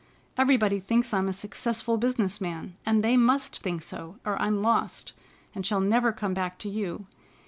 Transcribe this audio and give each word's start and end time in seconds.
Everybody 0.35 0.79
thinks 0.79 1.13
I'm 1.13 1.27
a 1.27 1.31
successful 1.31 1.95
business 1.99 2.41
man, 2.41 2.75
and 2.87 3.03
they 3.03 3.17
must 3.17 3.59
think 3.61 3.83
so 3.83 4.17
or 4.25 4.35
I'm 4.41 4.63
lost 4.63 5.13
and 5.53 5.63
shall 5.63 5.79
never 5.79 6.11
come 6.11 6.33
back 6.33 6.57
to 6.57 6.69
you. 6.69 7.05